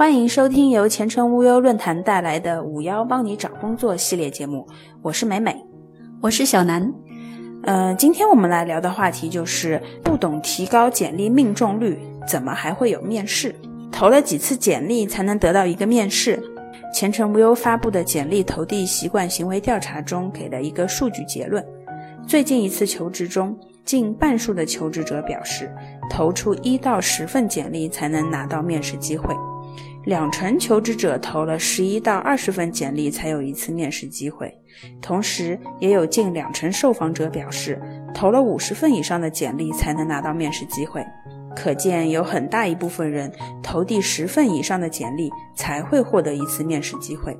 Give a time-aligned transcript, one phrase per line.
[0.00, 4.66] 欢迎收听由前程无忧论坛带来的“五幺帮你找工作”系列节目，
[5.02, 5.54] 我是美美，
[6.22, 6.90] 我是小南。
[7.64, 13.54] 呃，今天我们来聊的话题就是不懂提高简历命中率，怎么还会有面试？
[13.92, 16.42] 投了几次简历才能得到一个面试？
[16.94, 21.62] 前程无忧发布的简历投递习惯行为调查中给了一个数据结论：
[22.26, 23.54] 最近一次求职中，
[23.84, 25.70] 近半数的求职者表示，
[26.08, 29.36] 投出一到十份简历才能拿到面试机会。
[30.04, 34.52] 两成求职者投了十一到二十份简历才有一次面试机会，
[35.02, 37.80] 同时也有近两成受访者表示，
[38.14, 41.04] 投了五十份以上的简历才能拿到面试机会。
[41.54, 43.30] 可见有很大一部分人
[43.62, 47.36] 投递十份以上的简历才会获得一次面试机会。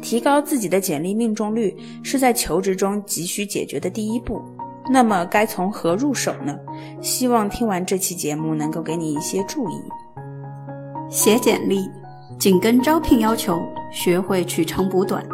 [0.00, 4.40] 提高自己的简历命中率是在求职中急需解决的第一步。
[4.90, 6.56] 那么该从何入手呢？
[7.02, 9.82] 希望听完这期节目能够给你一些注意。
[11.10, 11.88] 写简历，
[12.38, 13.58] 紧跟招聘要求，
[13.90, 15.24] 学会取长补短。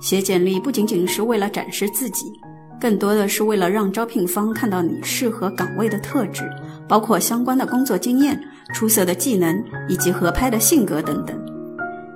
[0.00, 2.32] 写简历不仅仅是为了展示自己，
[2.80, 6.50] 更多的是为了让招聘方看到你适合岗位的特质，
[6.88, 8.40] 包括相关的工作经验、
[8.72, 11.38] 出色的技能以及合拍的性格等等。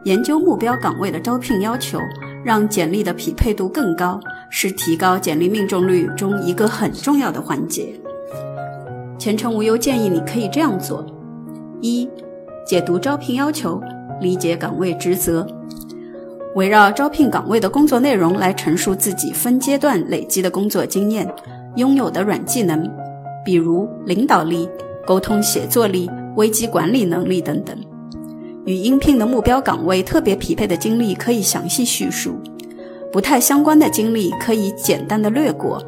[0.04, 1.98] 研究目标岗位的招聘要求，
[2.42, 7.94] 让简历的匹配度更高，是提高简历命中率中一个很重要的环节。
[9.18, 11.04] 前程无忧建议你可以这样做：
[11.82, 12.08] 一。
[12.68, 13.80] 解读招聘要求，
[14.20, 15.46] 理解岗位职责，
[16.54, 21.26] 围绕招聘岗位的工作内容来陈述自己分阶段累积的工作经验、
[21.76, 22.86] 拥有的软技能，
[23.42, 24.68] 比如领导力、
[25.06, 27.74] 沟通写作力、危机管理能力等等。
[28.66, 32.34] 与应聘的目标岗位特别匹配的经历可以详细叙述，
[33.10, 35.82] 不太相关的经历可以简单的略过，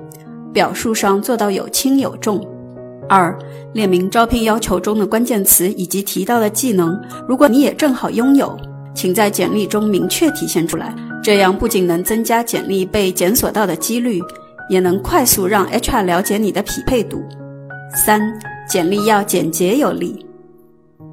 [0.50, 2.42] 表述上做到有轻有重。
[3.08, 3.36] 二、
[3.72, 8.56] 列明招聘要求中的关键词以及提到的技能，如果你也正好拥有，
[8.94, 10.94] 请在简历中明确体现出来。
[11.22, 14.22] 这样不仅能增加简历被检索到的几率，
[14.70, 17.22] 也能快速让 HR 了解你的匹配度。
[17.94, 18.22] 三、
[18.68, 20.24] 简历要简洁有力，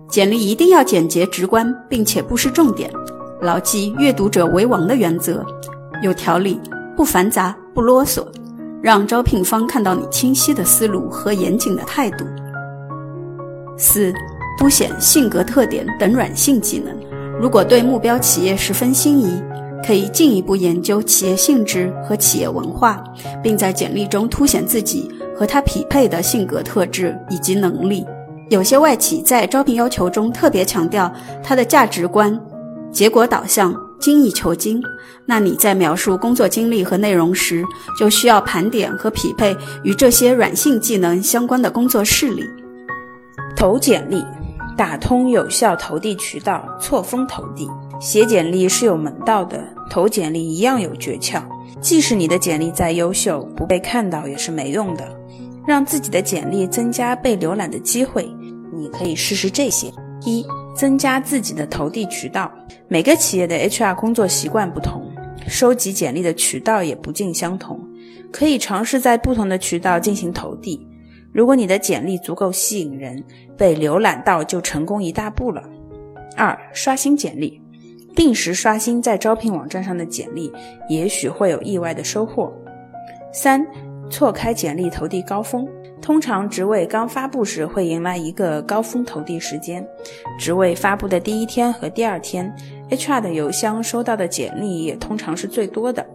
[0.10, 2.90] 简历一定要简洁直观，并且不失重点，
[3.42, 5.44] 牢记阅读者为王的原则，
[6.02, 6.60] 有条理，
[6.96, 8.26] 不繁杂，不啰嗦。
[8.82, 12.26] 让招聘方看到你清晰的思路和严谨的态度。
[13.78, 14.14] 四、
[14.58, 16.96] 凸显性格特点等软性技能。
[17.40, 19.42] 如果对目标企业十分心仪，
[19.86, 23.04] 可以进一步研究企业性质和企业文化，
[23.44, 28.06] 并在简历中凸显自己和他匹配的性格特质以及能力。
[28.50, 31.12] 有些外企在招聘要求中特别强调
[31.44, 32.40] 他的价值观、
[32.92, 33.76] 结果导向。
[34.08, 34.82] 精益求精，
[35.26, 37.62] 那你在描述工作经历和内容时，
[38.00, 39.54] 就需要盘点和匹配
[39.84, 42.46] 与这些软性技能相关的工作事例。
[43.54, 44.24] 投简历，
[44.78, 47.68] 打通有效投递渠道，错峰投递。
[48.00, 51.42] 写简历是有门道的，投简历一样有诀窍。
[51.82, 55.04] 即使你的简历再优秀，不被看到也是没用的。
[55.68, 58.34] 让自己的简历增加被浏览的机会，
[58.74, 59.92] 你可以试试这些：
[60.24, 60.46] 一。
[60.78, 62.52] 增加自己的投递渠道。
[62.88, 65.12] 每个企业的 HR 工作习惯不同，
[65.48, 67.82] 收集简历的渠道也不尽相同，
[68.32, 70.88] 可以尝试在不同的渠道进行投递。
[71.34, 73.24] 如果你的简历足够吸引人，
[73.58, 75.64] 被浏览到就成功一大步了。
[76.36, 77.60] 二、刷新简历，
[78.16, 80.52] 定时刷新在招聘网站上的简历，
[80.88, 82.54] 也许会有意外的收获。
[83.34, 83.66] 三、
[84.10, 85.68] 错开简历投递高峰。
[86.02, 89.86] 通常职位刚发布时会迎来一个高峰投递时间，
[90.40, 92.54] 职位发布的第一天和第二天
[92.90, 96.06] ，HR 的邮箱收到的简历也通常是最多的。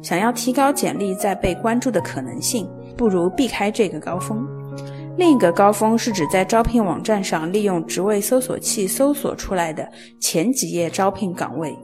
[0.00, 4.46] 想要提高简历在被关注的可能性，不如避开这个高峰。
[5.18, 9.86] 另一个高峰是指在招聘网站上利用职位搜索器搜索出来的
[10.18, 11.76] 前几页招聘岗位。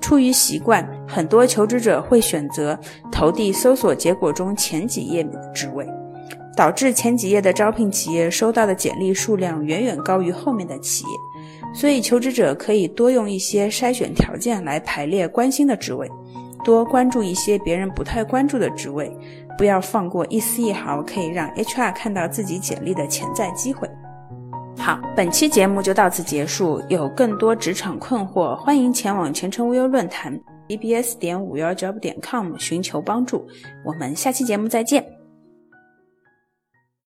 [0.00, 2.78] 出于习惯，很多求职者会选择
[3.12, 5.86] 投递搜索结果中前几页的职位。
[6.56, 11.10] 导致前几页的招聘企业收到的简历数量远远高于后面的企业，
[11.74, 16.08] 所以求职者可以多用一些筛选条件来排列关心的职位，
[16.64, 19.10] 多关注一些别人不太关注的职位，
[19.58, 23.88] 不要放过一丝一毫可以让 HR 看到自己简历的潜在机会。
[24.76, 26.82] 好，本期节目就到此结束。
[26.88, 33.46] 有更多职场困惑，欢迎前往前程无忧论坛 bbs 点五幺 job 点 com 寻求帮助。
[33.84, 35.23] 我们下期节目再见。